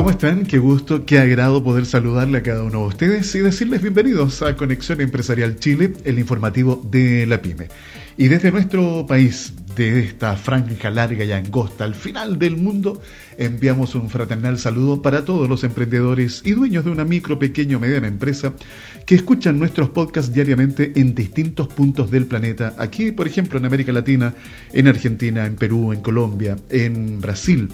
[0.00, 0.46] ¿Cómo están?
[0.46, 4.56] Qué gusto, qué agrado poder saludarle a cada uno de ustedes y decirles bienvenidos a
[4.56, 7.68] Conexión Empresarial Chile, el informativo de la PyME.
[8.16, 13.02] Y desde nuestro país, de esta franja larga y angosta al final del mundo,
[13.36, 17.80] enviamos un fraternal saludo para todos los emprendedores y dueños de una micro, pequeño o
[17.80, 18.54] mediana empresa
[19.04, 22.74] que escuchan nuestros podcasts diariamente en distintos puntos del planeta.
[22.78, 24.32] Aquí, por ejemplo, en América Latina,
[24.72, 27.68] en Argentina, en Perú, en Colombia, en Brasil,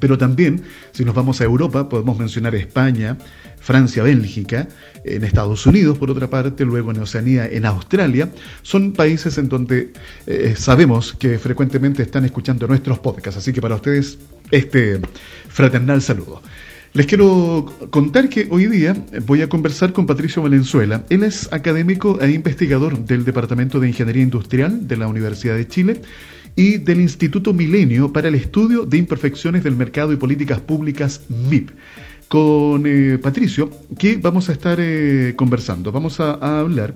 [0.00, 0.62] pero también,
[0.92, 3.16] si nos vamos a Europa, podemos mencionar España,
[3.60, 4.66] Francia, Bélgica,
[5.04, 8.30] en Estados Unidos, por otra parte, luego en Oceanía, en Australia.
[8.62, 9.92] Son países en donde
[10.26, 13.38] eh, sabemos que frecuentemente están escuchando nuestros podcasts.
[13.38, 14.18] Así que para ustedes,
[14.50, 15.00] este
[15.48, 16.42] fraternal saludo.
[16.92, 21.04] Les quiero contar que hoy día voy a conversar con Patricio Valenzuela.
[21.08, 26.02] Él es académico e investigador del Departamento de Ingeniería Industrial de la Universidad de Chile
[26.56, 31.70] y del Instituto Milenio para el Estudio de Imperfecciones del Mercado y Políticas Públicas MIP.
[32.28, 36.94] Con eh, Patricio, que vamos a estar eh, conversando, vamos a, hablar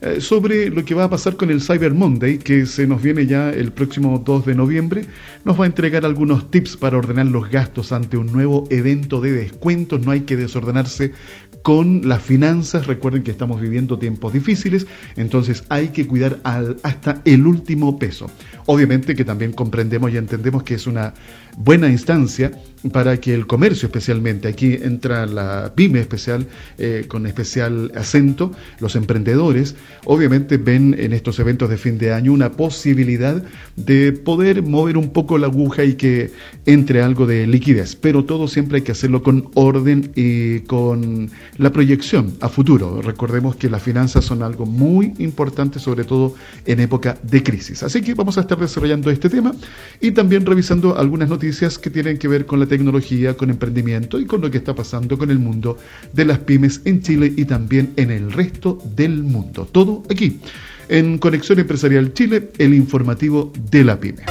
[0.00, 3.26] eh, sobre lo que va a pasar con el Cyber Monday, que se nos viene
[3.26, 5.06] ya el próximo 2 de noviembre.
[5.44, 9.32] Nos va a entregar algunos tips para ordenar los gastos ante un nuevo evento de
[9.32, 10.04] descuentos.
[10.04, 11.12] No hay que desordenarse
[11.62, 12.86] con las finanzas.
[12.86, 18.30] Recuerden que estamos viviendo tiempos difíciles, entonces hay que cuidar al, hasta el último peso.
[18.66, 21.14] Obviamente que también comprendemos y entendemos que es una
[21.56, 22.52] buena instancia
[22.92, 26.46] para que el comercio especialmente, aquí entra la pyme especial,
[26.78, 32.32] eh, con especial acento, los emprendedores, obviamente ven en estos eventos de fin de año
[32.32, 33.42] una posibilidad
[33.76, 36.30] de poder mover un poco la aguja y que
[36.66, 41.72] entre algo de liquidez, pero todo siempre hay que hacerlo con orden y con la
[41.72, 43.02] proyección a futuro.
[43.02, 46.34] Recordemos que las finanzas son algo muy importante, sobre todo
[46.66, 47.82] en época de crisis.
[47.82, 49.54] Así que vamos a estar desarrollando este tema
[50.00, 51.45] y también revisando algunas noticias
[51.80, 55.16] que tienen que ver con la tecnología, con emprendimiento y con lo que está pasando
[55.16, 55.78] con el mundo
[56.12, 59.68] de las pymes en Chile y también en el resto del mundo.
[59.70, 60.40] Todo aquí,
[60.88, 64.24] en Conexión Empresarial Chile, el informativo de la pyme.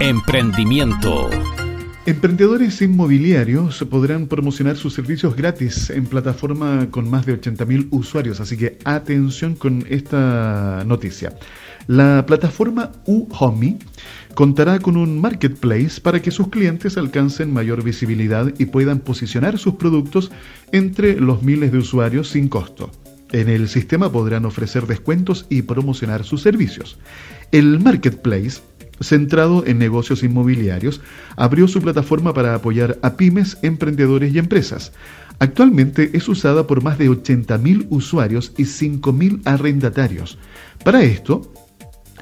[0.00, 1.28] Emprendimiento.
[2.04, 8.56] Emprendedores inmobiliarios podrán promocionar sus servicios gratis en plataforma con más de 80.000 usuarios, así
[8.56, 11.32] que atención con esta noticia.
[11.86, 13.78] La plataforma UHOMI
[14.34, 19.74] contará con un marketplace para que sus clientes alcancen mayor visibilidad y puedan posicionar sus
[19.74, 20.30] productos
[20.72, 22.90] entre los miles de usuarios sin costo.
[23.32, 26.98] En el sistema podrán ofrecer descuentos y promocionar sus servicios.
[27.50, 28.60] El marketplace
[29.02, 31.00] centrado en negocios inmobiliarios,
[31.36, 34.92] abrió su plataforma para apoyar a pymes, emprendedores y empresas.
[35.38, 40.38] Actualmente es usada por más de 80.000 usuarios y 5.000 arrendatarios.
[40.84, 41.52] Para esto,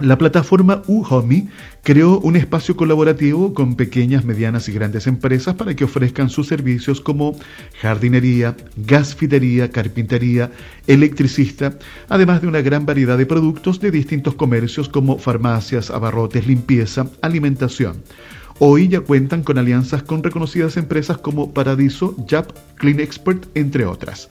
[0.00, 1.48] la plataforma UHOMI
[1.82, 7.00] creó un espacio colaborativo con pequeñas, medianas y grandes empresas para que ofrezcan sus servicios
[7.00, 7.36] como
[7.80, 10.50] jardinería, gasfitería, carpintería,
[10.86, 11.78] electricista,
[12.08, 18.02] además de una gran variedad de productos de distintos comercios como farmacias, abarrotes, limpieza, alimentación.
[18.58, 24.28] Hoy ya cuentan con alianzas con reconocidas empresas como Paradiso, JAP, Clean Expert, entre otras.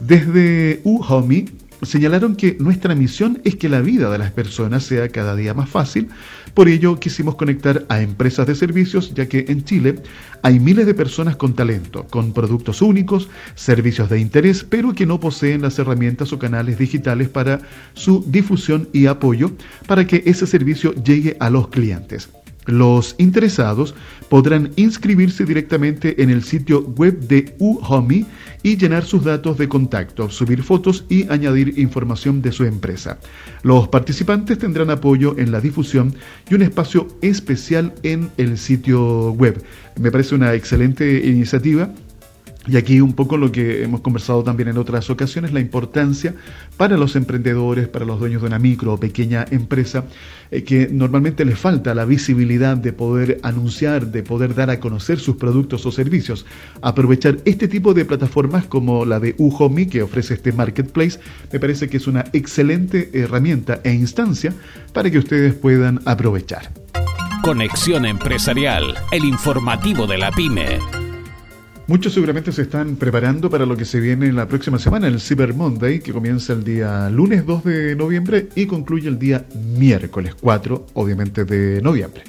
[0.00, 1.46] Desde UHOMI
[1.82, 5.68] señalaron que nuestra misión es que la vida de las personas sea cada día más
[5.68, 6.08] fácil,
[6.54, 9.96] por ello quisimos conectar a empresas de servicios, ya que en Chile
[10.42, 15.20] hay miles de personas con talento, con productos únicos, servicios de interés, pero que no
[15.20, 17.60] poseen las herramientas o canales digitales para
[17.94, 19.52] su difusión y apoyo
[19.86, 22.30] para que ese servicio llegue a los clientes.
[22.66, 23.94] Los interesados
[24.28, 28.26] podrán inscribirse directamente en el sitio web de UHOMI
[28.62, 33.18] y llenar sus datos de contacto, subir fotos y añadir información de su empresa.
[33.62, 36.14] Los participantes tendrán apoyo en la difusión
[36.48, 39.62] y un espacio especial en el sitio web.
[39.98, 41.90] Me parece una excelente iniciativa
[42.66, 46.34] y aquí un poco lo que hemos conversado también en otras ocasiones, la importancia
[46.76, 50.04] para los emprendedores, para los dueños de una micro o pequeña empresa,
[50.50, 55.18] eh, que normalmente les falta la visibilidad de poder anunciar, de poder dar a conocer
[55.18, 56.46] sus productos o servicios.
[56.82, 61.20] Aprovechar este tipo de plataformas como la de UHOMI, que ofrece este marketplace,
[61.52, 64.52] me parece que es una excelente herramienta e instancia
[64.92, 66.72] para que ustedes puedan aprovechar.
[67.42, 71.05] Conexión Empresarial, el informativo de la pyme.
[71.88, 75.20] Muchos seguramente se están preparando para lo que se viene en la próxima semana, el
[75.20, 79.46] Cyber Monday, que comienza el día lunes 2 de noviembre y concluye el día
[79.78, 82.24] miércoles 4, obviamente, de noviembre.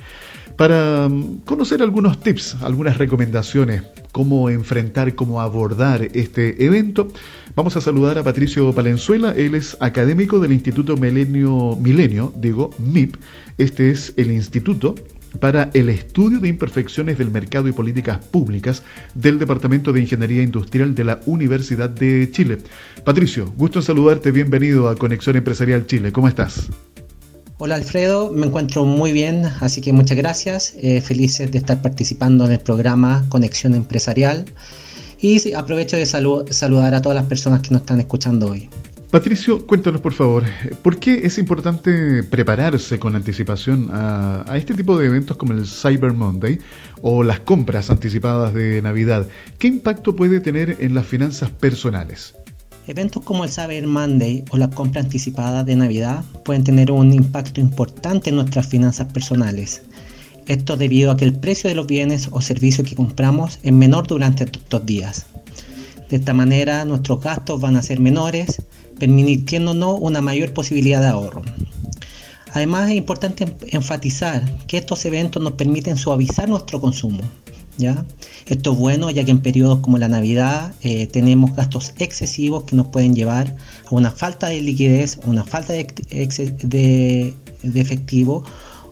[0.56, 3.82] Para mm, conocer algunos tips, algunas recomendaciones,
[4.12, 7.08] cómo enfrentar, cómo abordar este evento,
[7.56, 9.34] vamos a saludar a Patricio Palenzuela.
[9.36, 13.16] Él es académico del Instituto Milenio, Milenio digo, MIP.
[13.58, 14.94] Este es el instituto
[15.40, 18.84] para el estudio de imperfecciones del mercado y políticas públicas
[19.14, 22.58] del Departamento de Ingeniería Industrial de la Universidad de Chile.
[23.04, 26.70] Patricio, gusto en saludarte, bienvenido a Conexión Empresarial Chile, ¿cómo estás?
[27.60, 32.46] Hola Alfredo, me encuentro muy bien, así que muchas gracias, eh, felices de estar participando
[32.46, 34.46] en el programa Conexión Empresarial
[35.20, 38.70] y aprovecho de saludar a todas las personas que nos están escuchando hoy.
[39.12, 40.44] Patricio, cuéntanos por favor,
[40.82, 46.12] ¿por qué es importante prepararse con anticipación a, este tipo de eventos como el Cyber
[46.12, 46.60] Monday
[47.02, 49.26] o las compras anticipadas de Navidad?
[49.60, 52.36] ¿Qué impacto puede tener en las finanzas personales?
[52.86, 57.62] Eventos como el Cyber Monday o la compra anticipada de Navidad pueden tener un impacto
[57.62, 59.84] importante en nuestras finanzas personales.
[60.48, 64.06] Esto debido a que el precio de los bienes o servicios que compramos es menor
[64.06, 65.28] durante estos días.
[66.10, 68.62] De esta manera nuestros gastos van a ser menores,
[69.00, 71.42] permitiéndonos una mayor posibilidad de ahorro.
[72.54, 77.22] Además es importante enfatizar que estos eventos nos permiten suavizar nuestro consumo.
[77.78, 78.06] ¿ya?
[78.48, 82.76] Esto es bueno ya que en periodos como la Navidad eh, tenemos gastos excesivos que
[82.76, 83.56] nos pueden llevar
[83.86, 87.34] a una falta de liquidez, una falta de,
[87.76, 88.44] efectivo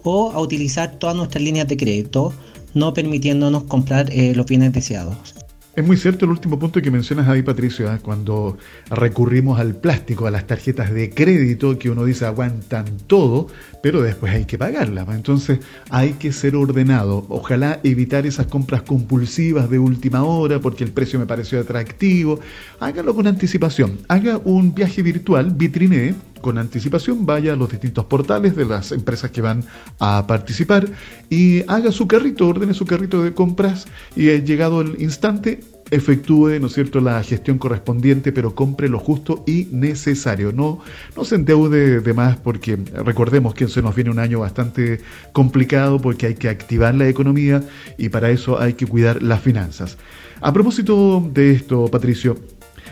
[0.04, 2.34] o a utilizar todas nuestras líneas de crédito,
[2.74, 5.36] no permitiéndonos comprar eh, los bienes deseados.
[5.75, 8.00] Es muy cierto el último punto que mencionas ahí, Patricio, ¿eh?
[8.01, 8.57] cuando
[8.89, 13.48] recurrimos al plástico, a las tarjetas de crédito, que uno dice aguantan todo,
[13.83, 15.06] pero después hay que pagarlas.
[15.10, 17.25] Entonces hay que ser ordenado.
[17.27, 22.39] Ojalá evitar esas compras compulsivas de última hora porque el precio me pareció atractivo.
[22.80, 24.00] Hágalo con anticipación.
[24.07, 26.16] Haga un viaje virtual, vitrine,
[26.46, 29.64] con anticipación, vaya a los distintos portales de las empresas que van
[29.98, 30.88] a participar
[31.28, 36.70] y haga su carrito, ordene su carrito de compras y llegado el instante, efectúe, ¿no
[36.70, 40.52] cierto?, la gestión correspondiente, pero compre lo justo y necesario.
[40.52, 40.82] No,
[41.18, 45.02] no se endeude de más porque recordemos que se nos viene un año bastante
[45.32, 47.64] complicado porque hay que activar la economía
[47.98, 49.98] y para eso hay que cuidar las finanzas.
[50.42, 52.38] A propósito de esto, Patricio,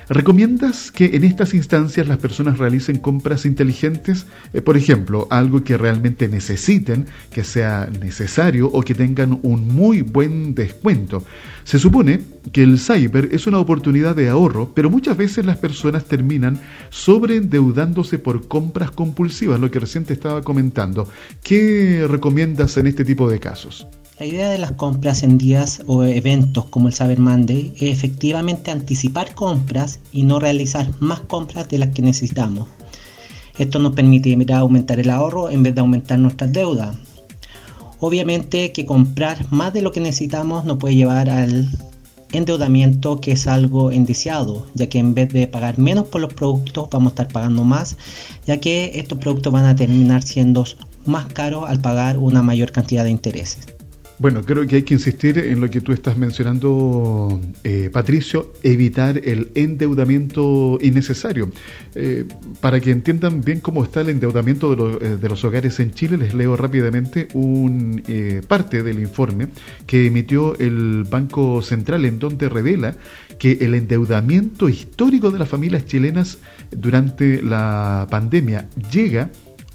[0.09, 4.25] ¿Recomiendas que en estas instancias las personas realicen compras inteligentes?
[4.53, 10.01] Eh, por ejemplo, algo que realmente necesiten, que sea necesario o que tengan un muy
[10.01, 11.23] buen descuento.
[11.63, 12.19] Se supone
[12.51, 16.59] que el cyber es una oportunidad de ahorro, pero muchas veces las personas terminan
[16.89, 21.07] sobreendeudándose por compras compulsivas, lo que recién estaba comentando.
[21.41, 23.87] ¿Qué recomiendas en este tipo de casos?
[24.23, 28.71] La idea de las compras en días o eventos como el Cyber Monday es efectivamente
[28.71, 32.69] anticipar compras y no realizar más compras de las que necesitamos.
[33.57, 36.95] Esto nos permitirá aumentar el ahorro en vez de aumentar nuestras deudas.
[37.99, 41.67] Obviamente que comprar más de lo que necesitamos nos puede llevar al
[42.31, 46.87] endeudamiento que es algo indiciado, ya que en vez de pagar menos por los productos
[46.89, 47.97] vamos a estar pagando más,
[48.47, 50.63] ya que estos productos van a terminar siendo
[51.05, 53.82] más caros al pagar una mayor cantidad de intereses.
[54.19, 59.17] Bueno, creo que hay que insistir en lo que tú estás mencionando, eh, Patricio, evitar
[59.17, 61.49] el endeudamiento innecesario.
[61.95, 62.25] Eh,
[62.61, 66.17] para que entiendan bien cómo está el endeudamiento de, eh, de, los hogares en Chile,
[66.17, 68.03] les leo rápidamente un
[68.47, 69.47] parte del informe
[69.87, 72.95] que emitió el Banco Central en donde revela
[73.39, 76.37] que el endeudamiento histórico de las familias chilenas
[76.71, 79.29] durante la pandemia llega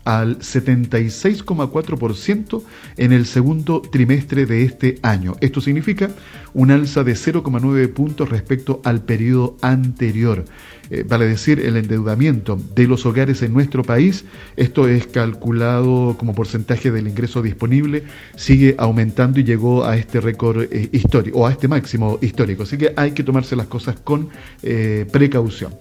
[0.09, 2.63] al 76,4%
[2.97, 5.37] en el segundo trimestre de este año.
[5.43, 6.09] Esto significa
[6.55, 10.47] un alza de 0,9 puntos respecto al periodo anterior.
[10.89, 14.25] Eh, vale decir, el endeudamiento de los hogares en nuestro país,
[14.57, 20.73] esto es calculado como porcentaje del ingreso disponible, sigue aumentando y llegó a este récord
[20.73, 22.63] eh, histórico, o a este máximo histórico.
[22.63, 24.31] Así que hay que tomarse las cosas con
[24.63, 25.75] eh, precaución.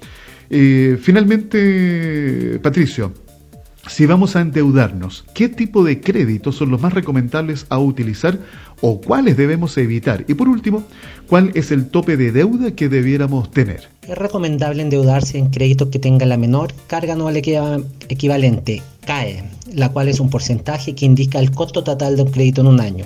[0.49, 3.13] finalmente, Patricio,
[3.89, 8.39] si vamos a endeudarnos, ¿qué tipo de créditos son los más recomendables a utilizar
[8.81, 10.25] o cuáles debemos evitar?
[10.27, 10.83] Y por último,
[11.27, 13.89] ¿cuál es el tope de deuda que debiéramos tener?
[14.07, 20.07] Es recomendable endeudarse en créditos que tengan la menor carga anual equivalente, CAE, la cual
[20.07, 23.05] es un porcentaje que indica el costo total de un crédito en un año.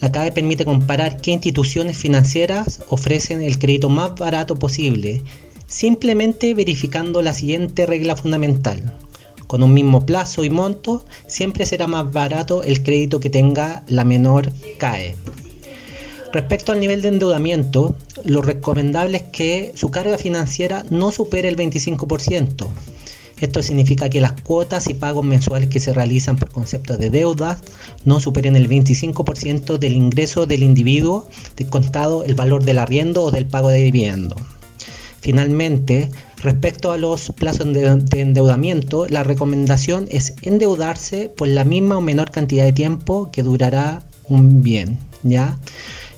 [0.00, 5.22] La CAE permite comparar qué instituciones financieras ofrecen el crédito más barato posible,
[5.66, 8.82] simplemente verificando la siguiente regla fundamental
[9.50, 14.04] con un mismo plazo y monto, siempre será más barato el crédito que tenga la
[14.04, 15.16] menor CAE.
[16.32, 21.56] Respecto al nivel de endeudamiento, lo recomendable es que su carga financiera no supere el
[21.56, 22.68] 25%.
[23.40, 27.60] Esto significa que las cuotas y pagos mensuales que se realizan por concepto de deuda
[28.04, 33.46] no superen el 25% del ingreso del individuo descontado el valor del arriendo o del
[33.46, 34.36] pago de vivienda.
[35.20, 36.08] Finalmente,
[36.42, 42.30] Respecto a los plazos de, endeudamiento, la recomendación es endeudarse por la misma o menor
[42.30, 45.58] cantidad de tiempo que durará un bien, ¿ya?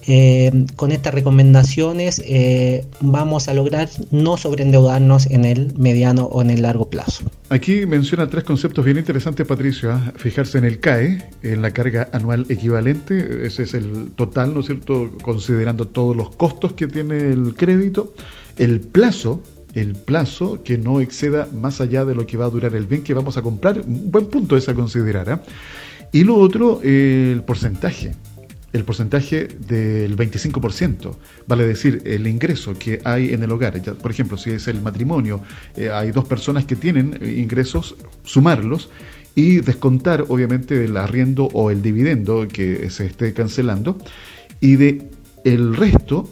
[0.07, 6.51] Eh, con estas recomendaciones eh, vamos a lograr no sobreendeudarnos en el mediano o en
[6.51, 7.25] el largo plazo.
[7.51, 9.93] Aquí menciona tres conceptos bien interesantes, Patricio.
[9.93, 10.13] ¿ah?
[10.17, 14.67] Fijarse en el CAE, en la carga anual equivalente, ese es el total, ¿no es
[14.67, 18.13] cierto?, considerando todos los costos que tiene el crédito.
[18.59, 19.41] El plazo,
[19.75, 23.03] el plazo que no exceda más allá de lo que va a durar el bien
[23.03, 25.31] que vamos a comprar, un buen punto es a considerar.
[25.31, 25.43] ¿ah?
[26.13, 28.13] Y lo otro, el porcentaje
[28.73, 31.15] el porcentaje del 25%,
[31.47, 33.81] vale decir, el ingreso que hay en el hogar.
[33.95, 35.41] por ejemplo, si es el matrimonio,
[35.77, 38.89] eh, hay dos personas que tienen eh, ingresos, sumarlos
[39.35, 43.99] y descontar obviamente el arriendo o el dividendo que se esté cancelando
[44.61, 45.09] y de
[45.45, 46.29] el resto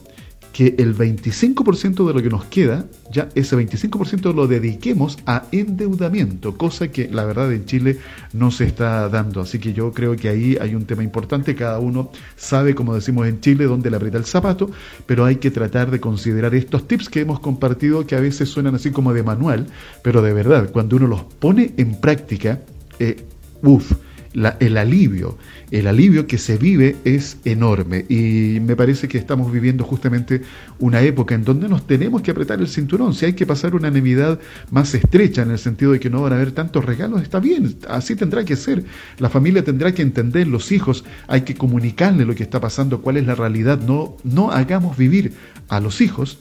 [0.61, 6.59] que el 25% de lo que nos queda, ya ese 25% lo dediquemos a endeudamiento,
[6.59, 7.99] cosa que la verdad en Chile
[8.35, 9.41] no se está dando.
[9.41, 13.27] Así que yo creo que ahí hay un tema importante, cada uno sabe, como decimos
[13.27, 14.71] en Chile, dónde le aprieta el zapato,
[15.07, 18.75] pero hay que tratar de considerar estos tips que hemos compartido que a veces suenan
[18.75, 19.67] así como de manual,
[20.03, 22.61] pero de verdad, cuando uno los pone en práctica,
[22.99, 23.25] eh,
[23.63, 23.95] uff,
[24.33, 25.37] el alivio,
[25.71, 30.43] el alivio que se vive es enorme y me parece que estamos viviendo justamente
[30.79, 33.15] una época en donde nos tenemos que apretar el cinturón.
[33.15, 34.39] Si hay que pasar una Navidad
[34.71, 37.77] más estrecha en el sentido de que no van a haber tantos regalos, está bien,
[37.89, 38.85] así tendrá que ser.
[39.19, 43.17] La familia tendrá que entender, los hijos, hay que comunicarle lo que está pasando, cuál
[43.17, 43.81] es la realidad.
[43.81, 45.33] No, no hagamos vivir
[45.69, 46.39] a los hijos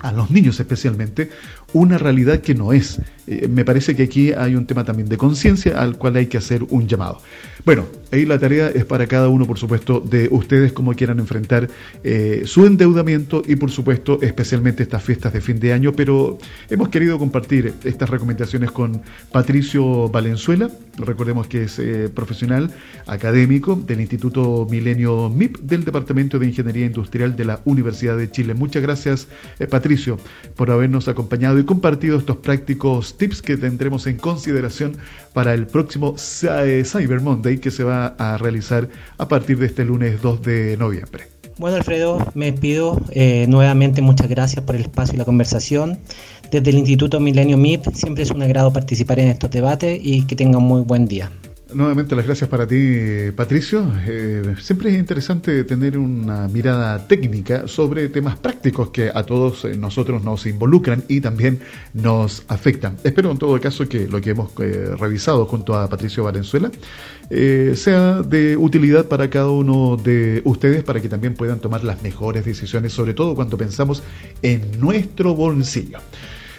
[0.00, 1.30] a los niños especialmente,
[1.72, 3.00] una realidad que no es.
[3.30, 6.38] Eh, me parece que aquí hay un tema también de conciencia al cual hay que
[6.38, 7.20] hacer un llamado.
[7.66, 11.68] Bueno, ahí la tarea es para cada uno, por supuesto, de ustedes cómo quieran enfrentar
[12.02, 15.92] eh, su endeudamiento y, por supuesto, especialmente estas fiestas de fin de año.
[15.92, 16.38] Pero
[16.70, 20.70] hemos querido compartir estas recomendaciones con Patricio Valenzuela.
[20.96, 22.70] Recordemos que es eh, profesional
[23.06, 28.54] académico del Instituto Milenio MIP del Departamento de Ingeniería Industrial de la Universidad de Chile.
[28.54, 29.28] Muchas gracias,
[29.68, 30.18] Patricio,
[30.56, 34.96] por habernos acompañado y compartido estos prácticos tips que tendremos en consideración
[35.34, 40.22] para el próximo Cyber Monday que se va a realizar a partir de este lunes
[40.22, 41.24] 2 de noviembre.
[41.58, 45.98] Bueno, Alfredo, me pido eh, nuevamente muchas gracias por el espacio y la conversación.
[46.52, 50.36] Desde el Instituto Milenio MIP siempre es un agrado participar en estos debates y que
[50.36, 51.30] tengan muy buen día.
[51.74, 53.92] Nuevamente las gracias para ti, Patricio.
[54.06, 59.76] Eh, siempre es interesante tener una mirada técnica sobre temas prácticos que a todos eh,
[59.76, 61.60] nosotros nos involucran y también
[61.92, 62.96] nos afectan.
[63.04, 66.70] Espero en todo caso que lo que hemos eh, revisado junto a Patricio Valenzuela
[67.28, 72.46] sea de utilidad para cada uno de ustedes para que también puedan tomar las mejores
[72.46, 74.02] decisiones, sobre todo cuando pensamos
[74.40, 75.98] en nuestro bolsillo.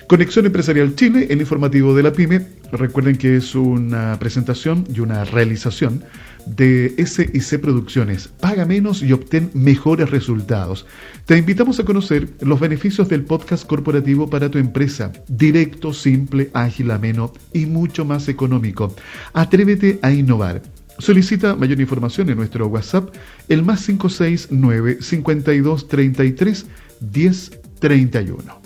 [0.09, 2.43] Conexión Empresarial Chile, el informativo de la PyME.
[2.71, 6.03] Recuerden que es una presentación y una realización
[6.47, 8.27] de SIC Producciones.
[8.27, 10.87] Paga menos y obtén mejores resultados.
[11.27, 15.11] Te invitamos a conocer los beneficios del podcast corporativo para tu empresa.
[15.27, 18.95] Directo, simple, ágil, ameno y mucho más económico.
[19.33, 20.63] Atrévete a innovar.
[20.97, 23.13] Solicita mayor información en nuestro WhatsApp,
[23.47, 26.65] el más 569 52 33
[26.99, 28.58] 10 31.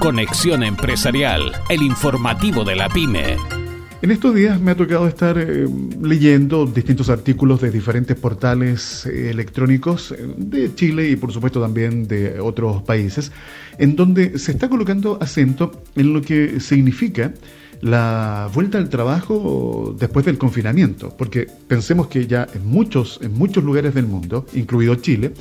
[0.00, 3.36] Conexión Empresarial, el informativo de la pyme.
[4.02, 5.66] En estos días me ha tocado estar eh,
[6.00, 12.06] leyendo distintos artículos de diferentes portales eh, electrónicos eh, de Chile y por supuesto también
[12.06, 13.32] de otros países,
[13.78, 17.32] en donde se está colocando acento en lo que significa
[17.80, 23.64] la vuelta al trabajo después del confinamiento, porque pensemos que ya en muchos, en muchos
[23.64, 25.32] lugares del mundo, incluido Chile,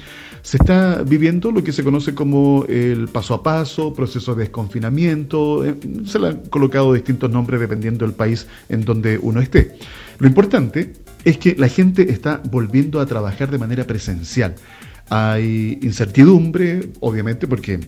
[0.45, 5.65] se está viviendo lo que se conoce como el paso a paso, proceso de desconfinamiento,
[5.65, 5.73] eh,
[6.05, 9.75] se le han colocado distintos nombres dependiendo del país en donde uno esté.
[10.19, 14.53] Lo importante es que la gente está volviendo a trabajar de manera presencial.
[15.09, 17.79] Hay incertidumbre, obviamente, porque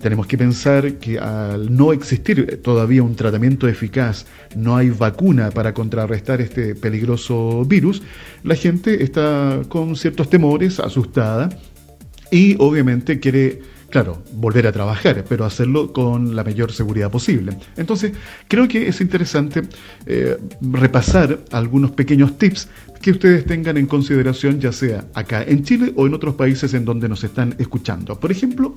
[0.00, 5.74] tenemos que pensar que al no existir todavía un tratamiento eficaz, no hay vacuna para
[5.74, 8.02] contrarrestar este peligroso virus,
[8.44, 11.48] la gente está con ciertos temores, asustada,
[12.30, 17.56] y obviamente quiere, claro, volver a trabajar, pero hacerlo con la mayor seguridad posible.
[17.76, 18.12] Entonces,
[18.48, 19.62] creo que es interesante
[20.06, 22.68] eh, repasar algunos pequeños tips
[23.00, 26.86] que ustedes tengan en consideración, ya sea acá en Chile o en otros países en
[26.86, 28.18] donde nos están escuchando.
[28.18, 28.74] Por ejemplo,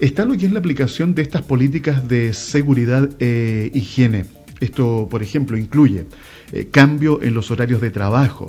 [0.00, 4.24] está lo que es la aplicación de estas políticas de seguridad e higiene.
[4.58, 6.06] Esto, por ejemplo, incluye
[6.52, 8.48] eh, cambio en los horarios de trabajo,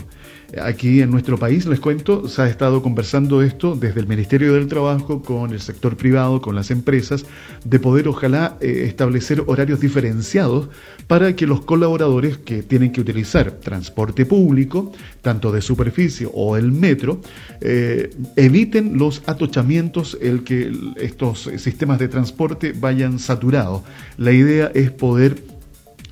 [0.60, 4.67] Aquí en nuestro país, les cuento, se ha estado conversando esto desde el Ministerio del
[4.67, 7.25] Trabajo con el sector privado, con las empresas,
[7.63, 10.67] de poder ojalá eh, establecer horarios diferenciados
[11.08, 14.91] para que los colaboradores que tienen que utilizar transporte público,
[15.22, 17.22] tanto de superficie o el metro,
[17.62, 23.84] eh, eviten los atochamientos, el que estos sistemas de transporte vayan saturados.
[24.17, 25.50] La idea es poder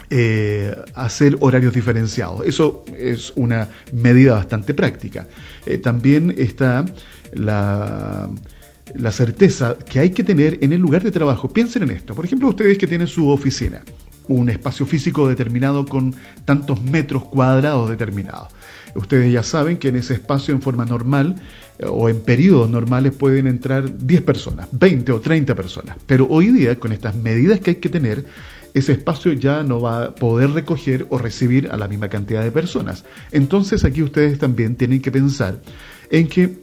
[0.09, 2.45] eh, hacer horarios diferenciados.
[2.45, 5.27] Eso es una medida bastante práctica.
[5.65, 6.85] Eh, también está
[7.33, 8.29] la,
[8.95, 11.49] la certeza que hay que tener en el lugar de trabajo.
[11.49, 12.15] Piensen en esto.
[12.15, 13.81] Por ejemplo, ustedes que tienen su oficina,
[14.27, 18.49] un espacio físico determinado con tantos metros cuadrados determinados.
[18.95, 21.35] Ustedes ya saben que en ese espacio en forma normal
[21.77, 25.97] eh, o en periodos normales pueden entrar 10 personas, 20 o 30 personas.
[26.05, 28.25] Pero hoy día, con estas medidas que hay que tener,
[28.73, 32.51] ese espacio ya no va a poder recoger o recibir a la misma cantidad de
[32.51, 33.05] personas.
[33.31, 35.61] Entonces aquí ustedes también tienen que pensar
[36.09, 36.59] en que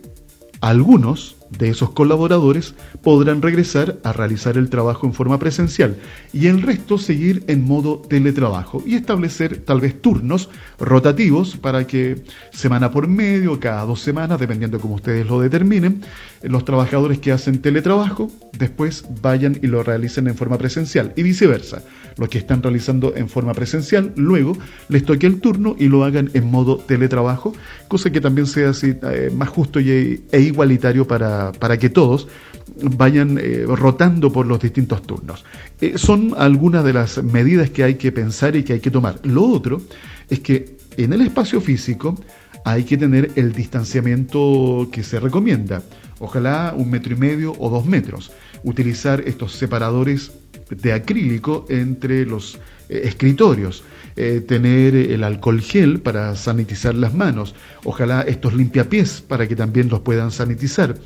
[0.60, 5.96] algunos de esos colaboradores podrán regresar a realizar el trabajo en forma presencial
[6.32, 12.22] y el resto seguir en modo teletrabajo y establecer tal vez turnos rotativos para que
[12.52, 16.02] semana por medio, cada dos semanas, dependiendo de cómo ustedes lo determinen,
[16.42, 21.82] los trabajadores que hacen teletrabajo después vayan y lo realicen en forma presencial y viceversa.
[22.16, 24.56] Los que están realizando en forma presencial, luego
[24.88, 27.52] les toque el turno y lo hagan en modo teletrabajo,
[27.88, 32.28] cosa que también sea así, eh, más justo y, e igualitario para, para que todos
[32.76, 35.44] vayan eh, rotando por los distintos turnos.
[35.80, 39.20] Eh, son algunas de las medidas que hay que pensar y que hay que tomar.
[39.22, 39.80] Lo otro
[40.28, 42.16] es que en el espacio físico
[42.64, 45.82] hay que tener el distanciamiento que se recomienda.
[46.18, 48.32] Ojalá un metro y medio o dos metros.
[48.64, 50.32] Utilizar estos separadores
[50.70, 53.84] de acrílico entre los eh, escritorios.
[54.16, 57.54] tener el alcohol gel para sanitizar las manos.
[57.84, 60.96] Ojalá estos limpiapiés para que también los puedan sanitizar.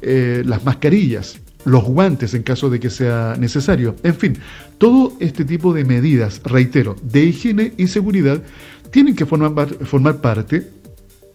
[0.00, 3.96] Eh, las mascarillas, los guantes en caso de que sea necesario.
[4.04, 4.38] En fin,
[4.78, 8.40] todo este tipo de medidas, reitero, de higiene y seguridad
[8.92, 10.70] tienen que formar, formar parte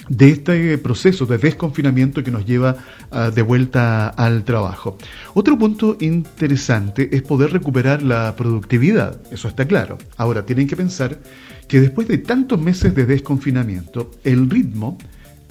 [0.09, 2.77] de este proceso de desconfinamiento que nos lleva
[3.11, 4.97] ah, de vuelta al trabajo.
[5.33, 9.97] Otro punto interesante es poder recuperar la productividad, eso está claro.
[10.17, 11.19] Ahora, tienen que pensar
[11.67, 14.97] que después de tantos meses de desconfinamiento, el ritmo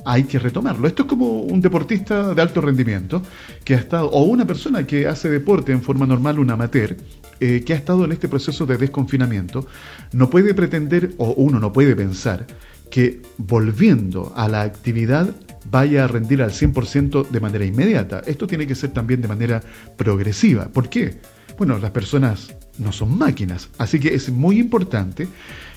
[0.05, 0.87] hay que retomarlo.
[0.87, 3.23] Esto es como un deportista de alto rendimiento
[3.65, 6.97] que ha estado, o una persona que hace deporte en forma normal, un amateur,
[7.41, 9.67] eh, que ha estado en este proceso de desconfinamiento,
[10.13, 12.47] no puede pretender, o uno no puede pensar,
[12.93, 15.35] que volviendo a la actividad
[15.71, 18.23] vaya a rendir al 100% de manera inmediata.
[18.27, 19.63] Esto tiene que ser también de manera
[19.97, 20.69] progresiva.
[20.69, 21.17] ¿Por qué?
[21.57, 25.27] Bueno, las personas no son máquinas, así que es muy importante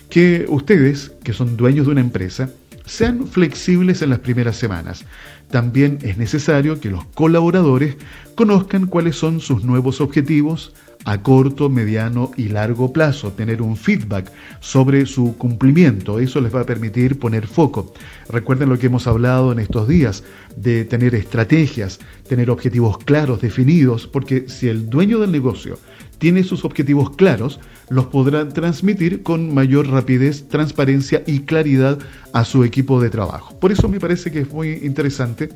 [0.09, 2.49] que ustedes, que son dueños de una empresa,
[2.85, 5.05] sean flexibles en las primeras semanas.
[5.49, 7.95] También es necesario que los colaboradores
[8.35, 10.73] conozcan cuáles son sus nuevos objetivos
[11.05, 16.19] a corto, mediano y largo plazo, tener un feedback sobre su cumplimiento.
[16.19, 17.93] Eso les va a permitir poner foco.
[18.27, 20.23] Recuerden lo que hemos hablado en estos días
[20.55, 25.77] de tener estrategias, tener objetivos claros, definidos, porque si el dueño del negocio
[26.17, 31.99] tiene sus objetivos claros, los podrá transmitir con mayor rapidez, transparencia y claridad
[32.33, 33.59] a su equipo de trabajo.
[33.59, 35.49] Por eso me parece que es muy interesante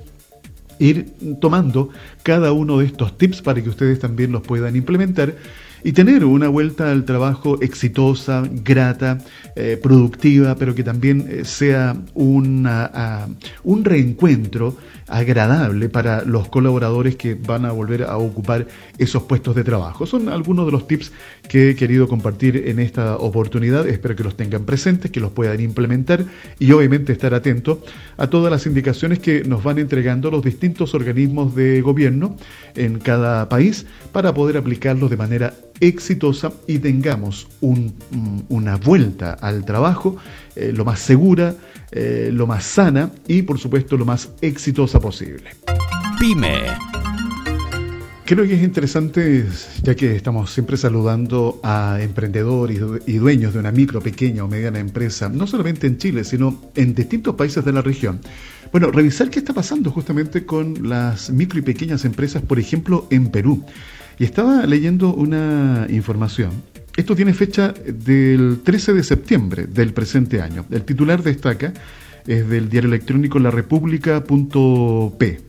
[0.79, 1.89] ir tomando
[2.23, 5.35] cada uno de estos tips para que ustedes también los puedan implementar
[5.83, 9.19] y tener una vuelta al trabajo exitosa, grata,
[9.55, 13.27] eh, productiva, pero que también eh, sea una,
[13.63, 14.75] un reencuentro
[15.09, 20.05] agradable para los colaboradores que van a volver a ocupar esos puestos de trabajo.
[20.05, 21.11] Son algunos de los tips
[21.47, 23.87] que he querido compartir en esta oportunidad.
[23.87, 26.25] Espero que los tengan presentes, que los puedan implementar
[26.59, 27.81] y obviamente estar atento
[28.17, 32.37] a todas las indicaciones que nos van entregando los distintos organismos de gobierno
[32.75, 40.17] en cada país para poder aplicarlos de manera exitosa y tengamos una vuelta al trabajo
[40.55, 41.55] eh, lo más segura,
[41.91, 45.51] eh, lo más sana y por supuesto lo más exitosa posible.
[46.19, 47.08] Pyme.
[48.29, 49.43] Creo que es interesante,
[49.81, 54.77] ya que estamos siempre saludando a emprendedores y dueños de una micro, pequeña o mediana
[54.77, 58.21] empresa, no solamente en Chile, sino en distintos países de la región.
[58.71, 63.31] Bueno, revisar qué está pasando justamente con las micro y pequeñas empresas, por ejemplo, en
[63.31, 63.65] Perú.
[64.19, 66.51] Y estaba leyendo una información.
[66.95, 70.67] Esto tiene fecha del 13 de septiembre del presente año.
[70.69, 71.73] El titular destaca,
[72.27, 75.39] es del diario electrónico La República.p.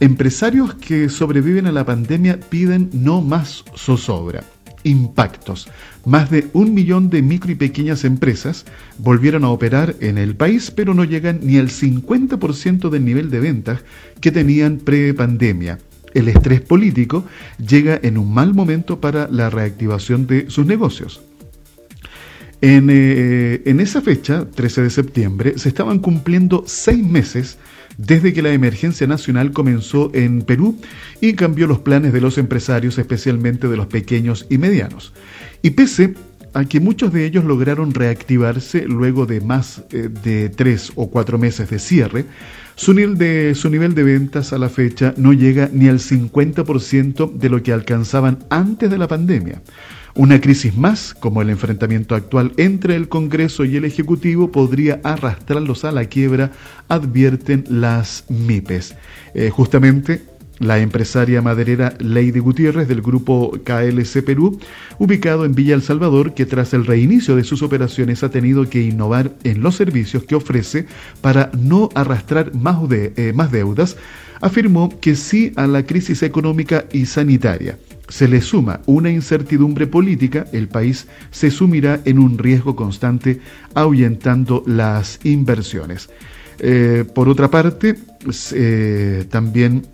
[0.00, 4.42] Empresarios que sobreviven a la pandemia piden no más zozobra.
[4.82, 5.68] impactos.
[6.06, 8.64] Más de un millón de micro y pequeñas empresas
[8.96, 13.40] volvieron a operar en el país, pero no llegan ni al 50% del nivel de
[13.40, 13.80] ventas
[14.22, 15.78] que tenían pre-pandemia.
[16.14, 17.26] El estrés político
[17.58, 21.20] llega en un mal momento para la reactivación de sus negocios.
[22.62, 27.58] En, eh, en, esa fecha, 13 de septiembre, se estaban cumpliendo seis meses
[28.06, 30.78] desde que la emergencia nacional comenzó en Perú
[31.20, 35.12] y cambió los planes de los empresarios, especialmente de los pequeños y medianos.
[35.60, 36.14] Y pese
[36.54, 41.38] a que muchos de ellos lograron reactivarse luego de más eh, de tres o cuatro
[41.38, 42.24] meses de cierre,
[42.74, 47.74] su nivel de, ventas a la fecha no llega ni al 50% de lo que
[47.74, 49.60] alcanzaban antes de la pandemia.
[50.14, 55.84] Una crisis más, como el enfrentamiento actual entre el Congreso y el Ejecutivo, podría arrastrarlos
[55.84, 56.50] a la quiebra,
[56.88, 58.96] advierten las MIPES.
[59.34, 60.22] Eh, justamente
[60.58, 64.60] la empresaria maderera Lady Gutiérrez del grupo KLC Perú,
[64.98, 68.82] ubicado en Villa El Salvador, que tras el reinicio de sus operaciones ha tenido que
[68.82, 70.86] innovar en los servicios que ofrece
[71.22, 73.96] para no arrastrar más, de, eh, más deudas,
[74.42, 77.78] afirmó que sí a la crisis económica y sanitaria
[78.10, 83.40] se le suma una incertidumbre política, el país se sumirá en un riesgo constante,
[83.74, 86.10] ahuyentando las inversiones.
[86.58, 87.96] Eh, por otra parte,
[88.52, 89.86] eh, también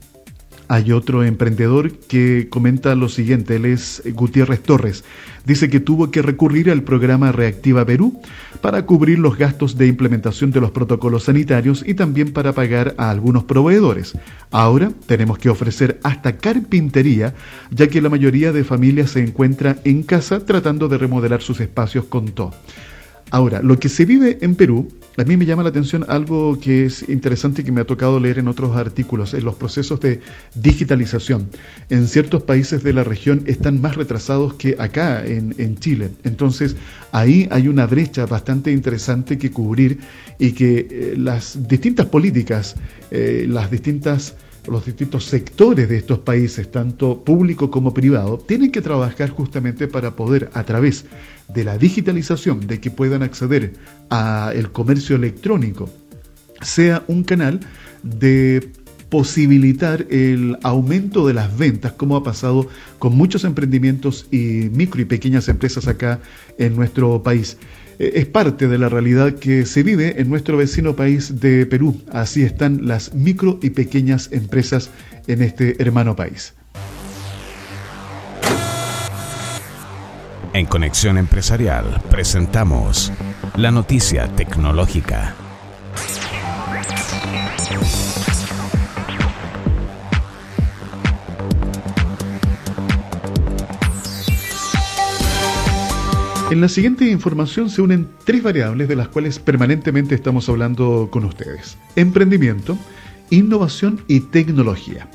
[0.69, 5.05] hay otro emprendedor que comenta lo siguiente, él es Gutiérrez Torres.
[5.47, 8.21] Dice que tuvo que recurrir al programa Reactiva Perú
[8.61, 13.11] para cubrir los gastos de implementación de los protocolos sanitarios y también para pagar a
[13.11, 14.19] algunos proveedores.
[14.51, 17.35] Ahora tenemos que ofrecer hasta carpintería,
[17.71, 22.07] ya que la mayoría de familias se encuentra en casa tratando de remodelar sus espacios
[22.07, 22.53] con todo.
[23.31, 26.85] Ahora, lo que se vive en Perú, a mí me llama la atención algo que
[26.85, 30.21] es interesante y que me ha tocado leer en otros artículos, en los procesos de
[30.55, 31.49] digitalización.
[31.89, 36.11] En ciertos países de la región están más retrasados que acá en, Chile.
[36.25, 36.77] Entonces,
[37.13, 39.99] ahí hay una brecha bastante interesante que cubrir
[40.39, 42.77] y que eh, las distintas políticas,
[43.11, 44.35] eh, las distintas
[44.69, 50.17] los distintos sectores de estos países, tanto público como privado, tienen que trabajar justamente para
[50.17, 51.05] poder, a través
[51.49, 53.75] de la digitalización, de que puedan acceder
[54.09, 55.89] al comercio electrónico,
[56.63, 57.61] sea un canal
[58.03, 58.71] de
[59.09, 65.05] posibilitar el aumento de las ventas, como ha pasado con muchos emprendimientos y micro y
[65.05, 66.21] pequeñas empresas acá
[66.59, 67.57] en nuestro país.
[67.99, 72.01] Eh, es parte de la realidad que se vive en nuestro vecino país de Perú.
[72.13, 74.91] Así están las micro y pequeñas empresas
[75.27, 76.55] en este hermano país.
[80.57, 83.13] En Conexión Empresarial presentamos
[83.57, 85.35] la noticia tecnológica.
[96.51, 101.27] En la siguiente información se unen tres variables de las cuales permanentemente estamos hablando con
[101.27, 101.77] ustedes.
[101.97, 102.79] Emprendimiento,
[103.29, 105.07] innovación y tecnología.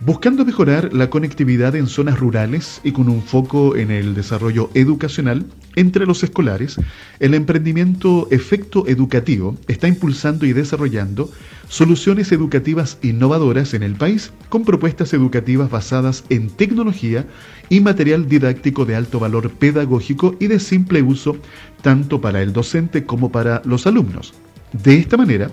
[0.00, 5.46] Buscando mejorar la conectividad en zonas rurales y con un foco en el desarrollo educacional
[5.76, 6.76] entre los escolares,
[7.20, 11.30] el emprendimiento Efecto Educativo está impulsando y desarrollando
[11.68, 17.26] soluciones educativas innovadoras en el país con propuestas educativas basadas en tecnología
[17.68, 21.36] y material didáctico de alto valor pedagógico y de simple uso
[21.82, 24.34] tanto para el docente como para los alumnos.
[24.72, 25.52] De esta manera,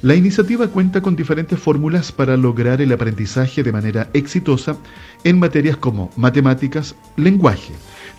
[0.00, 4.76] la iniciativa cuenta con diferentes fórmulas para lograr el aprendizaje de manera exitosa
[5.24, 7.72] en materias como matemáticas, lenguaje,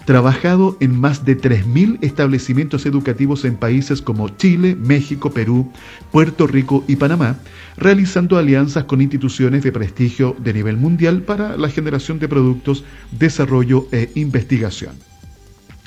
[0.04, 5.72] trabajado en más de 3.000 establecimientos educativos en países como Chile, México, Perú,
[6.12, 7.38] Puerto Rico y Panamá,
[7.78, 12.84] realizando alianzas con instituciones de prestigio de nivel mundial para la generación de productos,
[13.18, 14.96] desarrollo e investigación.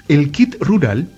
[0.08, 1.10] El kit rural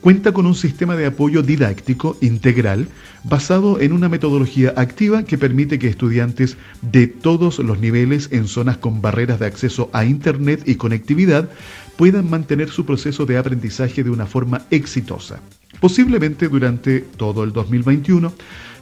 [0.00, 2.88] cuenta con un sistema de apoyo didáctico integral
[3.24, 8.78] basado en una metodología activa que permite que estudiantes de todos los niveles en zonas
[8.78, 11.50] con barreras de acceso a Internet y conectividad
[11.96, 15.40] puedan mantener su proceso de aprendizaje de una forma exitosa.
[15.80, 18.32] Posiblemente durante todo el 2021,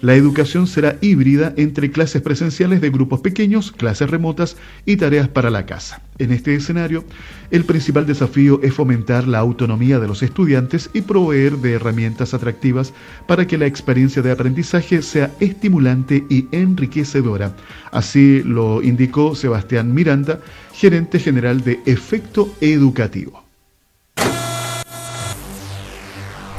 [0.00, 4.56] la educación será híbrida entre clases presenciales de grupos pequeños, clases remotas
[4.86, 6.02] y tareas para la casa.
[6.18, 7.04] En este escenario,
[7.50, 12.92] el principal desafío es fomentar la autonomía de los estudiantes y proveer de herramientas atractivas
[13.26, 17.54] para que la experiencia de aprendizaje sea estimulante y enriquecedora.
[17.92, 20.40] Así lo indicó Sebastián Miranda,
[20.72, 23.44] gerente general de Efecto Educativo.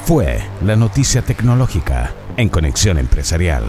[0.05, 3.65] Fue la noticia tecnológica en Conexión Empresarial.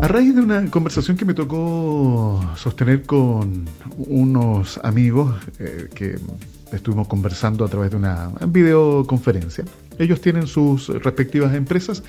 [0.00, 6.18] raíz de una conversación que me tocó sostener con unos amigos eh, que
[6.72, 9.64] estuvimos conversando a través de una videoconferencia,
[9.98, 12.02] ellos tienen sus respectivas empresas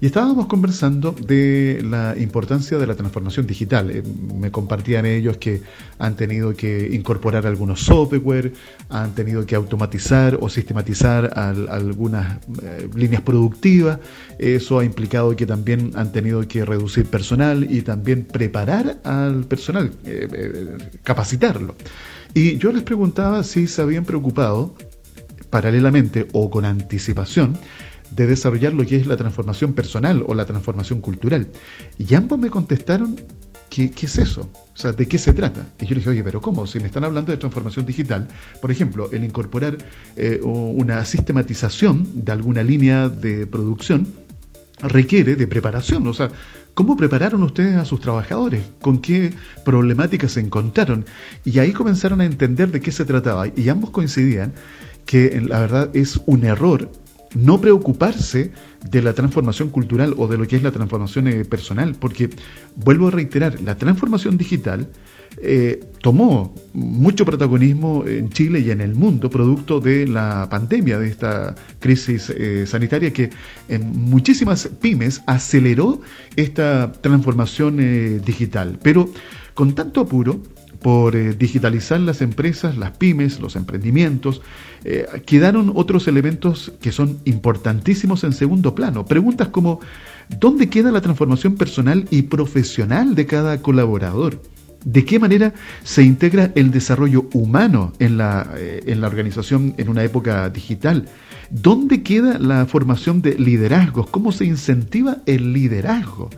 [0.00, 3.90] y estábamos conversando de la importancia de la transformación digital.
[3.90, 4.02] Eh,
[4.34, 5.60] me compartían ellos que
[5.98, 8.52] han tenido que incorporar algunos software,
[8.90, 13.98] han tenido que automatizar o sistematizar algunas eh, líneas productivas.
[14.38, 19.90] Eso ha implicado que también han tenido que reducir personal y también preparar al personal,
[20.04, 21.74] eh, capacitarlo.
[22.34, 24.74] Y yo les preguntaba si se habían preocupado
[25.50, 27.58] paralelamente o con anticipación
[28.10, 31.48] de desarrollar lo que es la transformación personal o la transformación cultural.
[31.98, 33.16] Y ambos me contestaron,
[33.68, 34.48] ¿qué, qué es eso?
[34.52, 35.66] O sea, ¿de qué se trata?
[35.80, 36.66] Y yo les dije, oye, pero ¿cómo?
[36.66, 38.28] Si me están hablando de transformación digital,
[38.60, 39.78] por ejemplo, el incorporar
[40.16, 44.06] eh, una sistematización de alguna línea de producción
[44.80, 46.06] requiere de preparación.
[46.06, 46.30] O sea,
[46.74, 48.62] ¿cómo prepararon ustedes a sus trabajadores?
[48.80, 49.32] ¿Con qué
[49.64, 51.04] problemáticas se encontraron?
[51.44, 53.46] Y ahí comenzaron a entender de qué se trataba.
[53.48, 54.52] Y ambos coincidían
[55.06, 56.90] que la verdad es un error
[57.34, 58.52] no preocuparse
[58.90, 62.30] de la transformación cultural o de lo que es la transformación eh, personal, porque
[62.76, 64.88] vuelvo a reiterar, la transformación digital
[65.42, 71.08] eh, tomó mucho protagonismo en Chile y en el mundo producto de la pandemia, de
[71.08, 73.30] esta crisis eh, sanitaria que
[73.68, 76.00] en muchísimas pymes aceleró
[76.36, 78.78] esta transformación digital.
[78.82, 79.10] Pero
[79.54, 80.40] con tanto apuro,
[80.80, 84.42] por eh, digitalizar las empresas, las pymes, los emprendimientos,
[84.84, 89.04] eh, quedaron otros elementos que son importantísimos en segundo plano.
[89.04, 89.80] Preguntas como,
[90.28, 94.40] ¿dónde queda la transformación personal y profesional de cada colaborador?
[94.84, 99.88] ¿De qué manera se integra el desarrollo humano en la, eh, en la organización en
[99.88, 101.06] una época digital?
[101.50, 104.08] ¿Dónde queda la formación de liderazgos?
[104.10, 106.30] ¿Cómo se incentiva el liderazgo?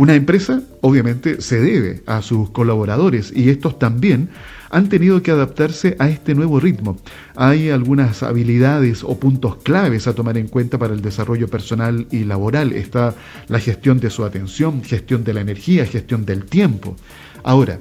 [0.00, 4.30] Una empresa obviamente se debe a sus colaboradores y estos también
[4.70, 6.96] han tenido que adaptarse a este nuevo ritmo.
[7.36, 12.24] Hay algunas habilidades o puntos claves a tomar en cuenta para el desarrollo personal y
[12.24, 12.72] laboral.
[12.72, 13.14] Está
[13.48, 16.96] la gestión de su atención, gestión de la energía, gestión del tiempo.
[17.44, 17.78] Ahora,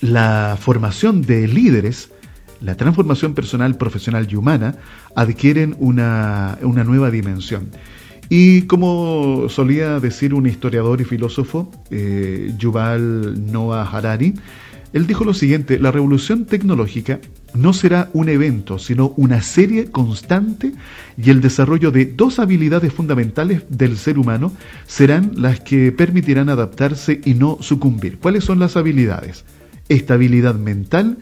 [0.00, 2.10] la formación de líderes,
[2.60, 4.74] la transformación personal, profesional y humana
[5.14, 7.70] adquieren una, una nueva dimensión.
[8.28, 14.34] Y como solía decir un historiador y filósofo, eh, Yuval Noah Harari,
[14.92, 17.20] él dijo lo siguiente, la revolución tecnológica
[17.54, 20.72] no será un evento, sino una serie constante
[21.16, 24.52] y el desarrollo de dos habilidades fundamentales del ser humano
[24.86, 28.18] serán las que permitirán adaptarse y no sucumbir.
[28.18, 29.44] ¿Cuáles son las habilidades?
[29.88, 31.18] Estabilidad mental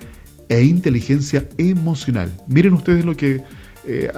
[0.48, 2.32] e inteligencia emocional.
[2.46, 3.42] Miren ustedes lo que
[3.86, 4.10] eh,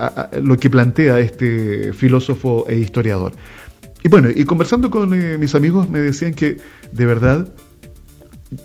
[0.42, 3.32] lo que plantea este filósofo e historiador.
[4.02, 6.56] Y bueno, y conversando con eh, mis amigos me decían que
[6.92, 7.48] de verdad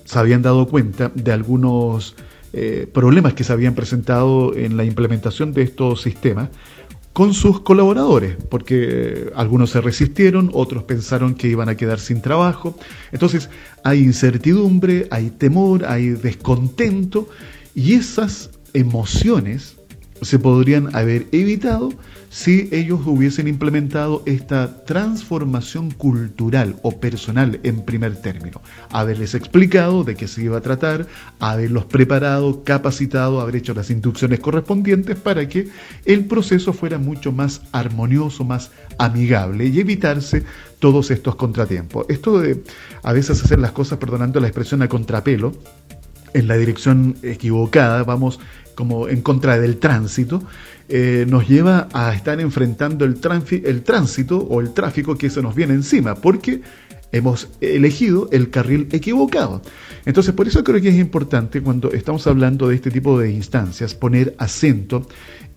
[0.05, 2.15] se habían dado cuenta de algunos
[2.53, 6.49] eh, problemas que se habían presentado en la implementación de estos sistemas
[7.13, 12.75] con sus colaboradores, porque algunos se resistieron, otros pensaron que iban a quedar sin trabajo.
[13.11, 13.49] Entonces
[13.83, 17.29] hay incertidumbre, hay temor, hay descontento
[17.75, 19.77] y esas emociones
[20.23, 21.93] se podrían haber evitado
[22.29, 28.59] si ellos hubiesen implementado esta transformación cultural o personal en primer término.
[28.91, 31.05] Haberles explicado de qué se iba a tratar,
[31.39, 35.67] haberlos preparado, capacitado, haber hecho las inducciones correspondientes para que
[36.05, 40.43] el proceso fuera mucho más armonioso, más amigable y evitarse
[40.79, 42.07] todos estos contratiempos.
[42.09, 42.63] Esto de
[43.03, 45.53] a veces hacer las cosas, perdonando la expresión a contrapelo,
[46.33, 48.39] en la dirección equivocada, vamos
[48.75, 50.43] como en contra del tránsito,
[50.89, 53.19] eh, nos lleva a estar enfrentando el,
[53.63, 56.61] el tránsito o el tráfico que se nos viene encima, porque
[57.11, 59.61] hemos elegido el carril equivocado.
[60.05, 63.93] Entonces, por eso creo que es importante cuando estamos hablando de este tipo de instancias
[63.93, 65.07] poner acento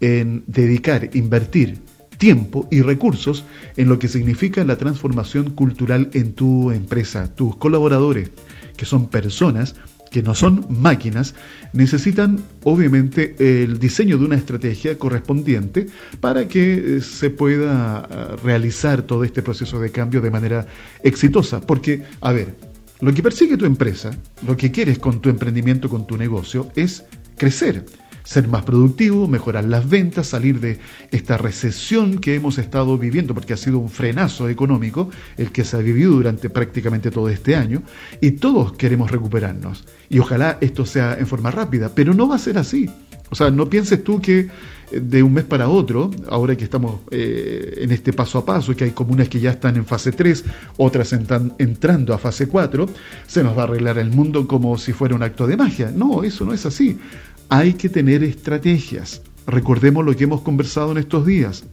[0.00, 1.78] en dedicar, invertir
[2.18, 3.44] tiempo y recursos
[3.76, 8.30] en lo que significa la transformación cultural en tu empresa, tus colaboradores,
[8.76, 9.74] que son personas
[10.16, 11.34] que no son máquinas,
[11.74, 15.88] necesitan obviamente el diseño de una estrategia correspondiente
[16.20, 20.66] para que eh, se pueda eh, realizar todo este proceso de cambio de manera
[21.02, 21.60] exitosa.
[21.60, 22.54] Porque, a ver,
[23.00, 24.10] lo que persigue tu empresa,
[24.46, 27.04] lo que quieres con tu emprendimiento, con tu negocio, es
[27.36, 27.84] crecer
[28.26, 30.78] ser más productivo, mejorar las ventas, salir de
[31.12, 35.76] esta recesión que hemos estado viviendo, porque ha sido un frenazo económico el que se
[35.76, 37.82] ha vivido durante prácticamente todo este año,
[38.20, 39.84] y todos queremos recuperarnos.
[40.10, 42.90] Y ojalá esto sea en forma rápida, pero no va a ser así.
[43.30, 44.48] O sea, no pienses tú que
[44.90, 48.84] de un mes para otro, ahora que estamos eh, en este paso a paso, que
[48.84, 50.44] hay comunas que ya están en fase 3,
[50.76, 52.88] otras están entrando a fase 4,
[53.26, 55.92] se nos va a arreglar el mundo como si fuera un acto de magia.
[55.94, 56.98] No, eso no es así.
[57.48, 59.22] Hay que tener estrategias.
[59.46, 61.64] Recordemos lo que hemos conversado en estos días.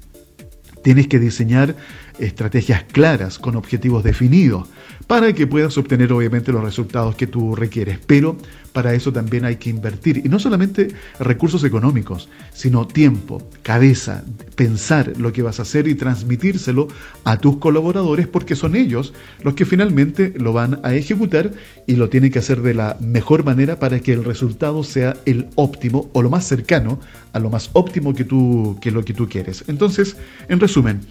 [0.84, 1.76] Tienes que diseñar
[2.20, 4.68] estrategias claras con objetivos definidos
[5.08, 8.00] para que puedas obtener obviamente los resultados que tú requieres.
[8.06, 8.38] Pero
[8.72, 10.22] para eso también hay que invertir.
[10.26, 14.24] Y no solamente recursos económicos, sino tiempo, cabeza,
[14.56, 16.88] pensar lo que vas a hacer y transmitírselo
[17.24, 21.52] a tus colaboradores porque son ellos los que finalmente lo van a ejecutar
[21.86, 25.48] y lo tienen que hacer de la mejor manera para que el resultado sea el
[25.56, 27.00] óptimo o lo más cercano
[27.34, 29.64] a lo más óptimo que tú que lo que tú quieres.
[29.68, 30.16] Entonces,
[30.50, 31.02] en resumen,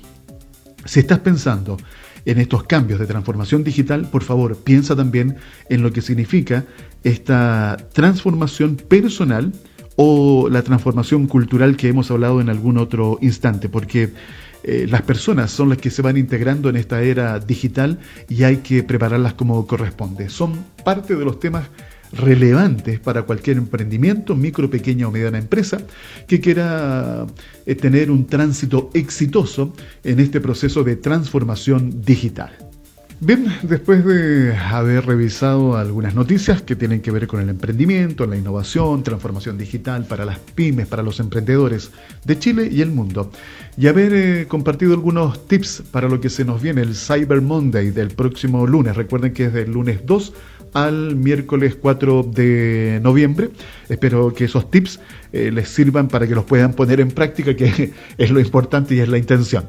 [0.85, 1.77] si estás pensando
[2.25, 5.37] en estos cambios de transformación digital, por favor, piensa también
[5.68, 6.64] en lo que significa
[7.03, 9.53] esta transformación personal
[9.97, 14.12] o la transformación cultural que hemos hablado en algún otro instante, porque
[14.64, 18.59] eh, las personas son las que se van integrando en esta era digital y hay
[18.59, 20.29] que prepararlas como corresponde.
[20.29, 21.68] Son parte de los temas
[22.12, 25.79] relevantes para cualquier emprendimiento, micro, pequeña o mediana empresa,
[26.27, 27.27] que quiera
[27.66, 32.53] eh, tener un tránsito exitoso en este proceso de transformación digital.
[33.25, 38.37] Bien, después de haber revisado algunas noticias que tienen que ver con el emprendimiento, la
[38.37, 41.92] innovación, transformación digital para las pymes, para los emprendedores
[42.25, 43.31] de Chile y el mundo,
[43.77, 47.92] y haber eh, compartido algunos tips para lo que se nos viene el Cyber Monday
[47.92, 50.33] del próximo lunes, recuerden que es del lunes 2
[50.73, 53.51] al miércoles 4 de noviembre.
[53.89, 55.01] Espero que esos tips
[55.33, 59.01] eh, les sirvan para que los puedan poner en práctica, que es lo importante y
[59.01, 59.67] es la intención.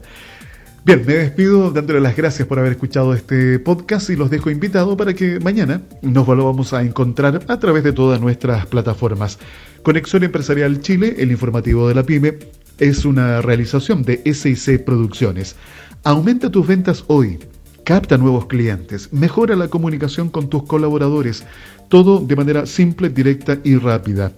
[0.86, 4.98] Bien, me despido dándole las gracias por haber escuchado este podcast y los dejo invitados
[4.98, 9.40] para que mañana nos volvamos a encontrar a través de todas nuestras plataformas.
[9.82, 12.38] Conexión Empresarial Chile, el informativo de la pyme,
[12.80, 15.56] es una realización de SIC Producciones.
[16.04, 17.40] Aumenta tus ventas hoy
[17.84, 21.44] capta nuevos clientes, mejora la comunicación con tus colaboradores,
[21.90, 24.32] todo de manera simple, directa y rápida.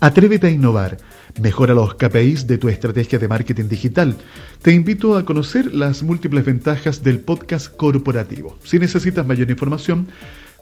[0.00, 0.96] Atrévete a innovar.
[1.40, 4.16] Mejora los KPIs de tu estrategia de marketing digital.
[4.62, 8.56] Te invito a conocer las múltiples ventajas del podcast corporativo.
[8.64, 10.08] Si necesitas mayor información,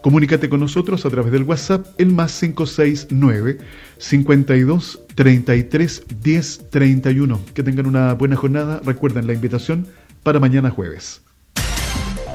[0.03, 3.59] comunícate con nosotros a través del WhatsApp el más 569
[3.99, 7.41] 52 33 10 31.
[7.55, 8.81] Que tengan una buena jornada.
[8.85, 9.87] Recuerden la invitación
[10.23, 11.26] para mañana jueves.